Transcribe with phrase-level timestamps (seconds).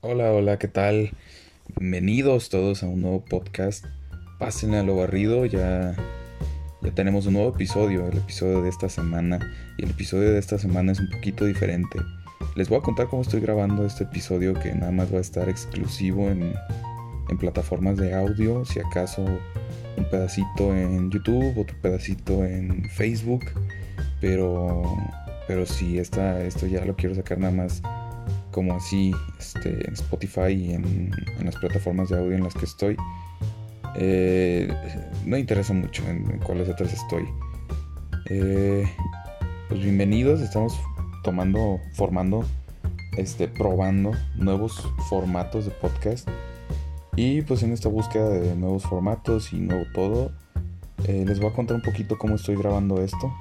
[0.00, 1.10] Hola, hola, ¿qué tal?
[1.76, 3.84] Bienvenidos todos a un nuevo podcast.
[4.38, 5.96] Pásenle a lo barrido, ya,
[6.82, 9.40] ya tenemos un nuevo episodio, el episodio de esta semana.
[9.76, 11.98] Y el episodio de esta semana es un poquito diferente.
[12.54, 15.48] Les voy a contar cómo estoy grabando este episodio que nada más va a estar
[15.48, 16.54] exclusivo en,
[17.28, 23.46] en plataformas de audio, si acaso un pedacito en YouTube, otro pedacito en Facebook.
[24.20, 24.96] Pero,
[25.48, 27.82] pero sí, esta, esto ya lo quiero sacar nada más
[28.50, 31.10] como así este, en Spotify y en,
[31.42, 32.96] las plataformas de audio en las que estoy.
[33.96, 34.68] Eh,
[35.24, 37.28] no interesa mucho en, cuáles otras estoy.
[38.30, 38.86] Eh,
[39.68, 40.78] pues bienvenidos, estamos
[41.24, 42.44] tomando, formando,
[43.16, 46.28] este, probando nuevos formatos de podcast.
[47.16, 50.32] Y pues en esta búsqueda de nuevos formatos y nuevo todo,
[51.04, 53.32] eh, les voy a contar un poquito cómo estoy grabando esto.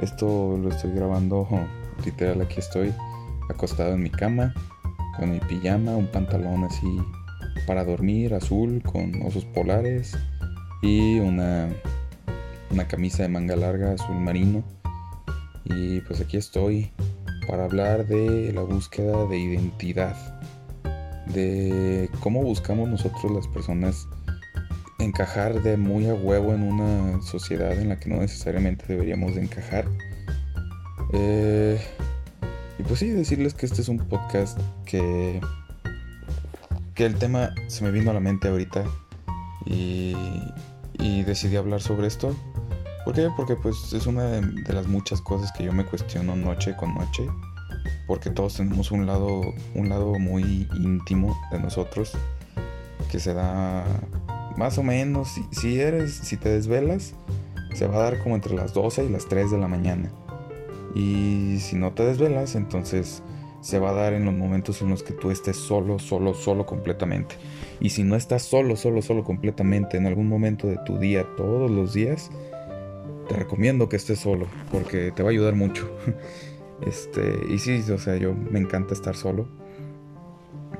[0.00, 1.46] Esto lo estoy grabando,
[2.04, 2.92] literal, aquí estoy
[3.48, 4.54] acostado en mi cama,
[5.16, 6.98] con mi pijama, un pantalón así
[7.66, 10.16] para dormir, azul, con osos polares
[10.82, 11.68] y una,
[12.70, 14.62] una camisa de manga larga, azul marino.
[15.64, 16.90] Y pues aquí estoy
[17.48, 20.16] para hablar de la búsqueda de identidad,
[21.26, 24.06] de cómo buscamos nosotros las personas
[24.98, 29.42] encajar de muy a huevo en una sociedad en la que no necesariamente deberíamos de
[29.42, 29.86] encajar.
[31.12, 31.80] Eh,
[32.78, 35.40] y pues sí, decirles que este es un podcast que,
[36.94, 38.84] que el tema se me vino a la mente ahorita
[39.66, 40.14] y,
[40.98, 42.34] y decidí hablar sobre esto.
[43.04, 43.28] ¿Por qué?
[43.36, 47.26] Porque pues es una de, las muchas cosas que yo me cuestiono noche con noche.
[48.06, 49.42] Porque todos tenemos un lado,
[49.74, 52.12] un lado muy íntimo de nosotros
[53.10, 53.84] que se da
[54.56, 57.14] más o menos, si, si eres, si te desvelas,
[57.74, 60.10] se va a dar como entre las 12 y las 3 de la mañana.
[60.94, 63.22] Y si no te desvelas, entonces
[63.60, 66.66] se va a dar en los momentos en los que tú estés solo, solo, solo
[66.66, 67.36] completamente.
[67.80, 71.70] Y si no estás solo, solo, solo completamente en algún momento de tu día, todos
[71.70, 72.30] los días,
[73.28, 75.90] te recomiendo que estés solo, porque te va a ayudar mucho.
[76.84, 79.48] Este, y sí, o sea, yo me encanta estar solo.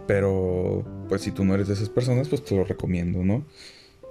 [0.07, 3.47] Pero, pues si tú no eres de esas personas, pues te lo recomiendo, ¿no?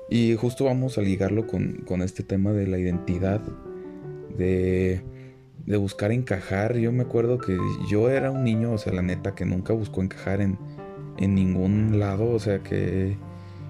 [0.09, 3.41] Y justo vamos a ligarlo con, con este tema de la identidad,
[4.35, 5.03] de
[5.66, 6.78] de buscar encajar.
[6.78, 7.57] Yo me acuerdo que
[7.90, 10.57] yo era un niño, o sea, la neta, que nunca buscó encajar en,
[11.18, 12.29] en ningún lado.
[12.29, 13.18] O sea, que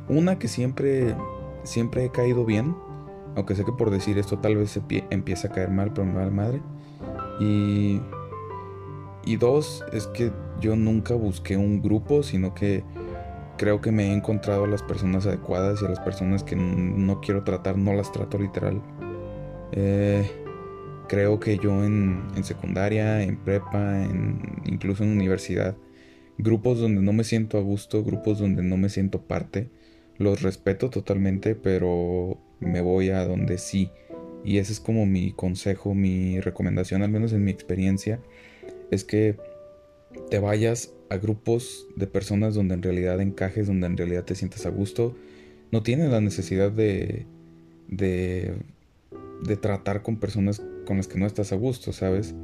[0.10, 1.16] una que siempre,
[1.64, 2.76] siempre he caído bien.
[3.36, 6.14] Aunque sé que por decir esto tal vez se empieza a caer mal, pero me
[6.14, 6.62] va la madre.
[7.40, 8.00] Y,
[9.26, 12.84] y dos, es que yo nunca busqué un grupo, sino que
[13.58, 17.22] creo que me he encontrado a las personas adecuadas y a las personas que no
[17.22, 18.82] quiero tratar, no las trato literal.
[19.72, 20.43] Eh,
[21.14, 25.78] creo que yo en, secundaria, en prepa, en, incluso en universidad,
[26.40, 29.70] grupos donde no me siento a gusto, grupos donde no me siento parte,
[30.18, 33.92] los respeto totalmente, pero me voy a donde sí.
[34.44, 38.20] Y ese es como mi consejo, mi recomendación, al menos en mi experiencia,
[38.90, 39.38] es que
[40.32, 44.66] te vayas a grupos de personas donde en realidad encajes, donde en realidad te sientas
[44.66, 45.16] a gusto.
[45.72, 47.28] No tienes la necesidad de,
[47.88, 48.56] de,
[49.44, 52.36] de tratar con personas con las que no estás a gusto, ¿sabes?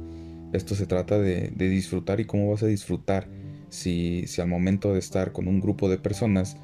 [0.52, 3.28] Esto se trata de, disfrutar y cómo vas a disfrutar
[3.68, 6.56] si, si, al momento de estar con un grupo de personas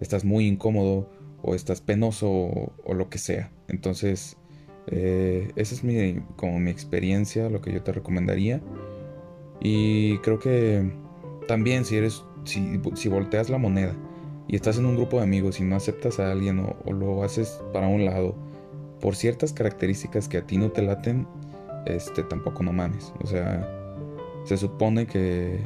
[0.00, 1.10] estás muy incómodo
[1.42, 3.50] o estás penoso o, lo que sea.
[3.68, 4.36] Entonces,
[4.88, 8.60] eh, esa es mi, como mi experiencia, lo que yo te recomendaría.
[9.60, 10.92] Y creo que
[11.48, 13.96] también si eres, si, si volteas la moneda
[14.48, 17.62] y estás en un grupo de amigos y no aceptas a alguien o lo haces
[17.72, 18.34] para un lado,
[19.00, 21.26] por ciertas características que a ti no te laten,
[21.86, 23.12] este, tampoco no mames.
[23.22, 23.68] O sea,
[24.44, 25.60] se supone que,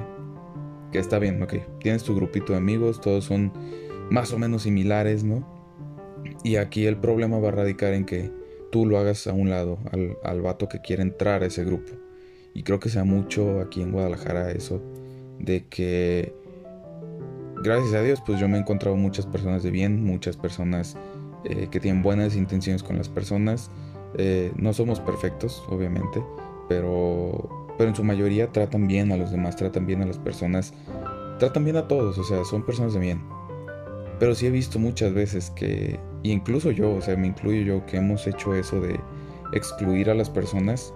[0.93, 1.55] que está bien, ok.
[1.81, 3.53] Tienes tu grupito de amigos, todos son
[4.11, 5.47] más o menos similares, ¿no?
[6.43, 8.31] Y aquí el problema va a radicar en que
[8.71, 11.93] tú lo hagas a un lado, al, al vato que quiere entrar a ese grupo.
[12.55, 14.81] Y creo que sea mucho aquí en Guadalajara eso,
[15.39, 16.35] de que,
[17.63, 20.97] gracias a Dios, pues yo me he encontrado muchas personas de bien, muchas personas
[21.45, 23.71] eh, que tienen buenas intenciones con las personas.
[24.17, 26.23] Eh, no somos perfectos, obviamente,
[26.69, 30.73] pero, pero en su mayoría tratan bien a los demás, tratan bien a las personas,
[31.39, 33.23] tratan bien a todos, o sea, son personas de bien.
[34.19, 37.87] Pero sí he visto muchas veces que, y incluso yo, o sea, me incluyo yo,
[37.87, 39.01] que hemos hecho eso de
[39.53, 40.95] excluir a las personas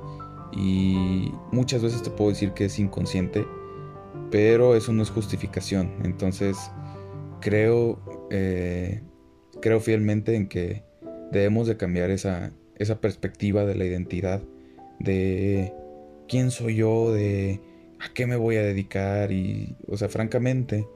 [0.53, 3.44] y muchas veces te puedo decir que es inconsciente,
[4.31, 5.93] pero eso no es justificación.
[6.05, 6.56] Entonces,
[7.41, 7.99] creo
[8.31, 9.03] eh,
[9.60, 10.82] creo fielmente en que
[11.32, 14.43] debemos de cambiar esa, esa perspectiva de la identidad,
[14.99, 15.72] de
[16.28, 17.60] quién soy yo, de
[18.00, 19.32] ¿a qué me voy a dedicar?
[19.32, 20.87] Y, o sea, francamente,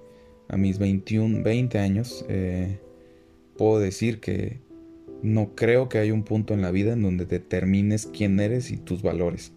[0.49, 2.79] a mis 21, 20 años, eh,
[3.57, 4.61] puedo decir que
[5.23, 8.77] no creo que haya un punto en la vida en donde determines quién eres y
[8.77, 9.53] tus valores.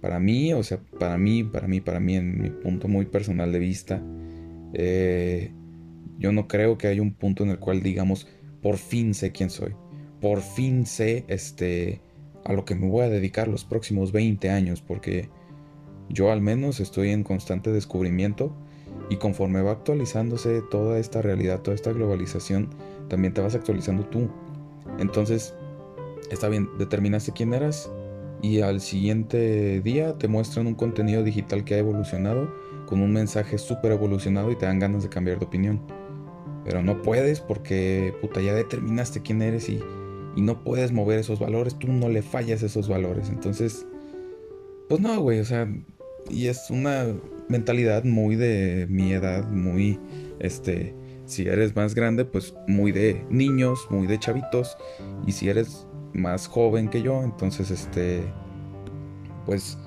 [0.00, 3.50] Para mí, o sea, para mí, para mí, para mí, en mi punto muy personal
[3.50, 4.02] de vista,
[4.74, 5.50] eh,
[6.18, 8.28] yo no creo que haya un punto en el cual digamos,
[8.68, 9.74] por fin sé quién soy.
[10.20, 12.02] Por fin sé este,
[12.44, 15.30] a lo que me voy a dedicar los próximos 20 años, porque
[16.10, 18.52] yo al menos estoy en constante descubrimiento
[19.08, 22.68] y conforme va actualizándose toda esta realidad, toda esta globalización,
[23.08, 24.28] también te vas actualizando tú.
[24.98, 25.54] Entonces,
[26.30, 27.90] está bien, determinaste quién eras
[28.42, 32.52] y al siguiente día te muestran un contenido digital que ha evolucionado
[32.84, 35.80] con un mensaje súper evolucionado y te dan ganas de cambiar de opinión.
[36.68, 39.80] Pero no puedes porque, puta, ya determinaste quién eres y,
[40.36, 43.30] y no puedes mover esos valores, tú no le fallas esos valores.
[43.30, 43.86] Entonces,
[44.86, 45.66] pues no, güey, o sea,
[46.28, 47.06] y es una
[47.48, 49.98] mentalidad muy de mi edad, muy,
[50.40, 50.94] este,
[51.24, 54.76] si eres más grande, pues muy de niños, muy de chavitos.
[55.26, 58.22] Y si eres más joven que yo, entonces, este,
[59.46, 59.78] pues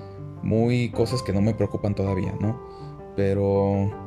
[0.42, 2.60] muy cosas que no me preocupan todavía, ¿no?
[3.14, 4.01] Pero,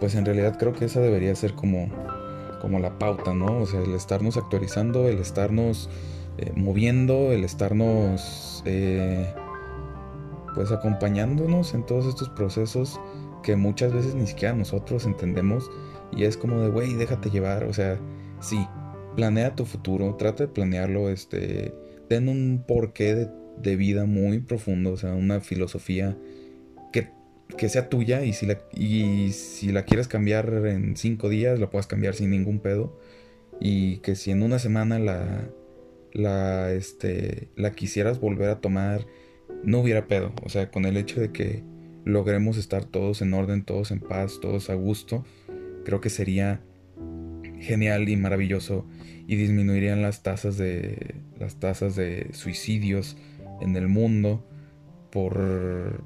[0.00, 1.88] pues en realidad creo que esa debería ser como,
[2.60, 3.60] como la pauta, ¿no?
[3.60, 5.88] O sea, el estarnos actualizando, el estarnos
[6.38, 8.62] eh, moviendo, el estarnos...
[8.66, 9.32] Eh,
[10.54, 13.00] pues acompañándonos en todos estos procesos
[13.42, 15.70] que muchas veces ni siquiera nosotros entendemos
[16.12, 17.98] y es como de, güey, déjate llevar, o sea,
[18.40, 18.66] sí,
[19.16, 21.74] planea tu futuro, trata de planearlo, este,
[22.08, 26.16] ten un porqué de, de vida muy profundo, o sea, una filosofía
[27.56, 31.70] que, sea tuya y si, la, y si la quieres cambiar en cinco días, la
[31.70, 32.98] puedas cambiar sin ningún pedo
[33.60, 35.48] y que si en una semana la,
[36.12, 39.06] la, este, la quisieras volver a tomar
[39.62, 40.32] no hubiera pedo.
[40.44, 41.62] O sea, con el hecho de que
[42.04, 45.24] logremos estar todos en orden, todos en paz, todos a gusto,
[45.84, 46.62] creo que sería
[47.58, 48.86] genial y maravilloso
[49.26, 53.16] y disminuirían las tasas de las tasas de suicidios
[53.60, 54.44] en el mundo
[55.10, 56.02] por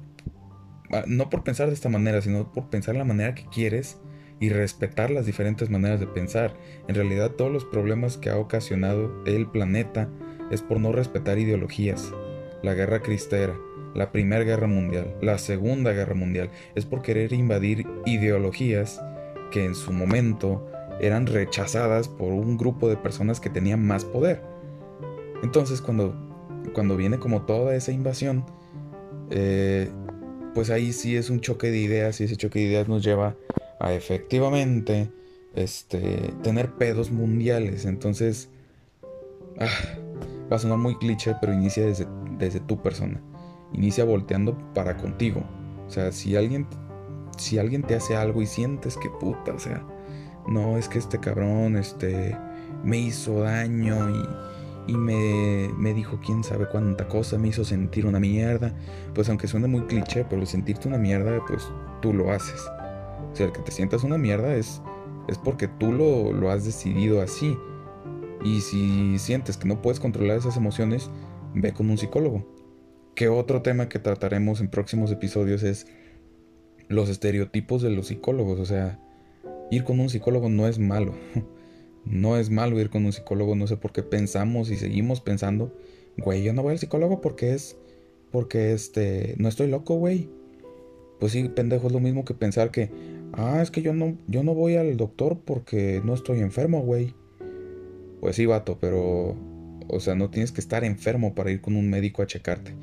[1.07, 3.99] no por pensar de esta manera, sino por pensar la manera que quieres
[4.39, 6.55] y respetar las diferentes maneras de pensar.
[6.87, 10.09] En realidad todos los problemas que ha ocasionado el planeta
[10.51, 12.13] es por no respetar ideologías
[12.65, 13.55] la guerra cristera,
[13.93, 19.01] la Primera Guerra Mundial, la Segunda Guerra Mundial, es por querer invadir ideologías
[19.51, 20.67] que en su momento
[20.99, 24.41] eran rechazadas por un grupo de personas que tenían más poder.
[25.43, 26.15] Entonces cuando,
[26.73, 28.45] cuando viene como toda esa invasión,
[29.29, 29.91] eh,
[30.55, 33.35] pues ahí sí es un choque de ideas y ese choque de ideas nos lleva
[33.79, 35.11] a efectivamente
[35.53, 37.85] este, tener pedos mundiales.
[37.85, 38.49] Entonces,
[39.59, 39.67] ah,
[40.51, 42.07] va a sonar muy cliché, pero inicia desde
[42.37, 43.21] desde tu persona.
[43.73, 45.43] Inicia volteando para contigo.
[45.87, 46.67] O sea, si alguien,
[47.37, 49.85] si alguien te hace algo y sientes que puta, o sea,
[50.47, 52.37] no es que este cabrón, este,
[52.83, 54.23] me hizo daño y,
[54.87, 58.73] y me, me dijo quién sabe cuánta cosa, me hizo sentir una mierda.
[59.13, 61.67] Pues aunque suene muy cliché, pero el sentirte una mierda, pues
[62.01, 62.61] tú lo haces.
[63.31, 64.81] O sea, el que te sientas una mierda es,
[65.27, 67.57] es porque tú lo, lo has decidido así.
[68.43, 71.09] Y si sientes que no puedes controlar esas emociones,
[71.53, 72.45] ve con un psicólogo.
[73.15, 75.87] Que otro tema que trataremos en próximos episodios es
[76.89, 78.59] los estereotipos de los psicólogos.
[78.59, 78.99] O sea,
[79.71, 81.15] ir con un psicólogo no es malo.
[82.05, 83.55] No es malo ir con un psicólogo.
[83.55, 85.73] No sé por qué pensamos y seguimos pensando,
[86.17, 87.77] güey, yo no voy al psicólogo porque es,
[88.31, 90.29] porque este, no estoy loco, güey.
[91.19, 92.91] Pues sí, pendejo, es lo mismo que pensar que,
[93.33, 97.13] ah, es que yo no, yo no voy al doctor porque no estoy enfermo, güey.
[98.19, 99.35] Pues sí, vato, pero
[99.87, 102.73] o sea, no tienes que estar enfermo para ir con un médico a checarte.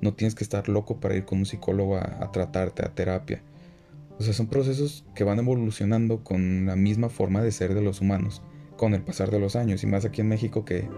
[0.00, 3.42] No tienes que estar loco para ir con un psicólogo a, tratarte, a terapia.
[4.18, 8.00] O sea, son procesos que van evolucionando con la misma forma de ser de los
[8.00, 8.42] humanos,
[8.80, 9.82] con el pasar de los años.
[9.82, 10.88] Y más aquí en México que,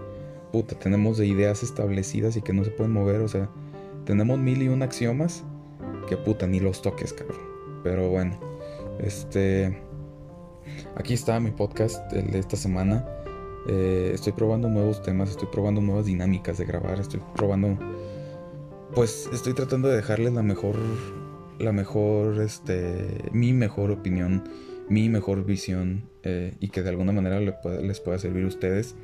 [0.53, 3.19] puta, tenemos de ideas establecidas y que no se pueden mover.
[3.19, 3.49] O sea,
[4.05, 5.43] tenemos mil y un axiomas
[6.07, 7.41] que, puta, ni los toques, cabrón.
[7.83, 8.39] Pero bueno,
[8.99, 9.77] este...
[10.95, 13.05] Aquí está mi podcast, el de esta semana.
[13.67, 17.77] Eh, estoy probando nuevos temas, estoy probando nuevas dinámicas de grabar, estoy probando...
[18.95, 20.77] Pues estoy tratando de dejarles la mejor,
[21.59, 24.47] la mejor, este, mi mejor opinión,
[24.89, 28.95] mi mejor visión eh, y que de alguna manera les pueda, servir a ustedes.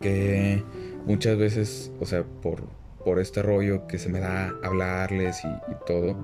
[0.00, 0.62] Que
[1.06, 2.62] muchas veces, o sea, por,
[3.04, 6.16] por este rollo que se me da hablarles y, y todo,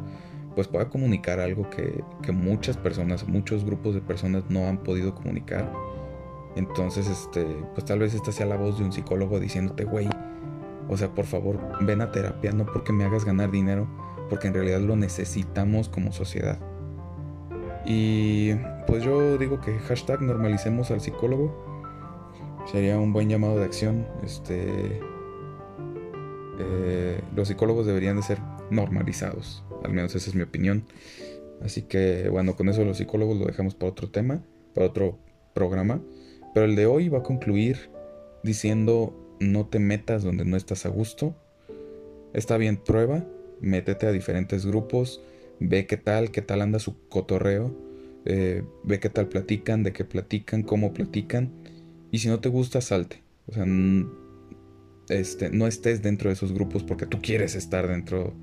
[0.55, 5.15] pues pueda comunicar algo que, que muchas personas, muchos grupos de personas no han podido
[5.15, 5.71] comunicar
[6.57, 7.45] entonces, este,
[7.75, 10.09] pues tal vez esta sea la voz de un psicólogo diciéndote, güey,
[10.89, 13.87] o sea, por favor, ven a terapia, no porque me hagas ganar dinero,
[14.31, 16.59] porque en realidad lo necesitamos como sociedad.
[17.87, 18.55] Y
[18.87, 21.55] pues yo digo que hashtag normalicemos al psicólogo
[22.71, 24.07] sería un buen llamado de acción.
[24.25, 25.01] Este,
[26.59, 28.39] eh, los psicólogos deberían de ser
[28.71, 30.85] normalizados, al menos esa es mi opinión.
[31.63, 34.43] Así que bueno, con eso los psicólogos lo dejamos para otro tema,
[34.75, 35.19] para otro
[35.55, 36.01] programa.
[36.55, 37.91] Pero el de hoy va a concluir
[38.43, 41.35] diciendo no te metas donde no estás a gusto.
[42.33, 43.25] Está bien, prueba,
[43.61, 45.23] métete a diferentes grupos,
[45.61, 47.75] ve qué tal, qué tal anda su cotorreo,
[48.25, 51.53] eh, ve qué tal platican, de qué platican, cómo platican.
[52.11, 53.23] Y si no te gusta, salte.
[53.47, 53.65] O sea,
[55.09, 58.35] este, no estés dentro de esos grupos porque tú quieres estar dentro,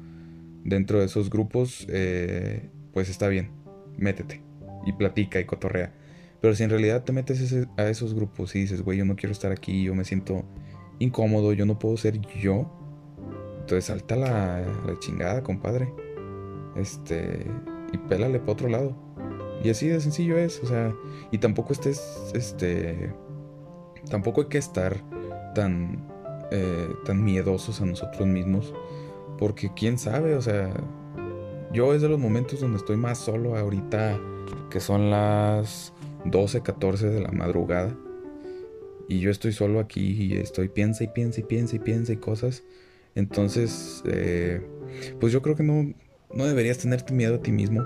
[0.64, 3.52] dentro de esos grupos, eh, pues está bien,
[3.98, 4.42] métete
[4.86, 5.94] y platica y cotorrea.
[6.42, 9.32] Pero si en realidad te metes a esos grupos y dices, güey, yo no quiero
[9.32, 10.44] estar aquí, yo me siento
[11.00, 12.70] incómodo, yo no puedo ser yo,
[13.62, 15.88] entonces salta la, la chingada, compadre.
[16.76, 17.46] Este,
[17.92, 18.96] y pélale para otro lado.
[19.64, 20.94] Y así de sencillo es, o sea,
[21.32, 23.14] y tampoco estés, este,
[24.10, 24.98] tampoco hay que estar
[25.56, 26.06] tan,
[26.52, 28.74] eh, tan miedosos a nosotros mismos,
[29.38, 30.74] porque quién sabe, o sea,
[31.72, 34.20] yo es de los momentos donde estoy más solo ahorita,
[34.70, 35.94] que son las
[36.26, 37.96] 12, 14 de la madrugada.
[39.08, 42.18] Y yo estoy solo aquí y estoy piensa y piensa y piensa y piensa y
[42.18, 42.64] cosas.
[43.16, 44.62] Entonces, eh,
[45.20, 45.94] pues yo creo que no,
[46.34, 47.84] no deberías tenerte miedo a ti mismo.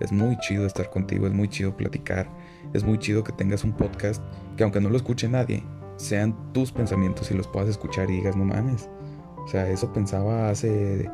[0.00, 2.28] Es muy chido estar contigo, es muy chido platicar,
[2.72, 4.22] es muy chido que tengas un podcast
[4.56, 5.64] que aunque no lo escuche nadie,
[5.96, 8.88] sean tus pensamientos y los puedas escuchar y digas, no mames.
[9.38, 11.10] O sea, eso pensaba hace,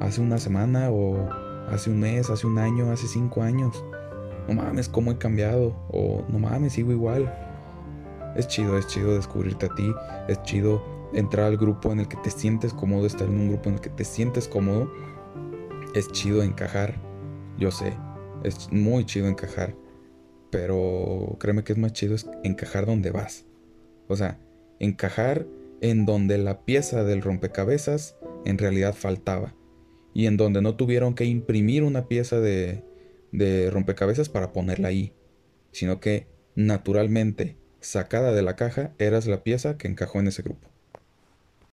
[0.00, 1.28] hace una semana o
[1.70, 3.82] hace un mes, hace un año, hace cinco años
[4.48, 7.32] no mames, cómo he cambiado, o no mames, sigo igual.
[8.36, 9.92] Es chido, es chido descubrirte a ti,
[10.28, 13.68] es chido entrar al grupo en el que te sientes cómodo, estar en un grupo
[13.68, 14.90] en el que te sientes cómodo.
[15.96, 17.00] Es chido encajar,
[17.56, 17.94] yo sé,
[18.44, 19.74] es muy chido encajar,
[20.50, 23.46] pero créeme que es más chido encajar donde vas.
[24.06, 24.38] O sea,
[24.78, 25.46] encajar
[25.80, 29.54] en donde la pieza del rompecabezas en realidad faltaba
[30.12, 32.84] y en donde no tuvieron que imprimir una pieza de,
[33.32, 35.14] de rompecabezas para ponerla ahí,
[35.72, 40.75] sino que naturalmente, sacada de la caja, eras la pieza que encajó en ese grupo.